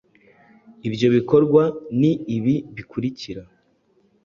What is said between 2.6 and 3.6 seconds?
bikurikira